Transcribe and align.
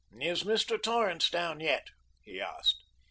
"Is 0.19 0.43
Mr. 0.43 0.81
Torrance 0.81 1.29
down 1.29 1.59
yet?" 1.59 1.91
he 2.23 2.41
asked. 2.41 2.81